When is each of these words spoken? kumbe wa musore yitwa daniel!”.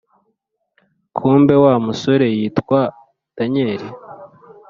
kumbe 1.15 1.55
wa 1.63 1.73
musore 1.85 2.27
yitwa 2.37 2.79
daniel!”. 3.35 3.83